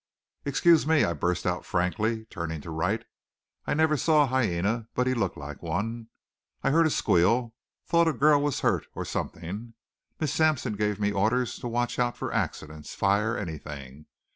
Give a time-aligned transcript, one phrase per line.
[0.45, 3.05] "Excuse me," I burst out frankly, turning to Wright.
[3.67, 6.07] I never saw a hyena, but he looked like one.
[6.63, 7.53] "I heard a squeal.
[7.85, 9.75] Thought a girl was hurt, or something.
[10.19, 14.07] Miss Sampson gave me orders to watch out for accidents, fire, anything.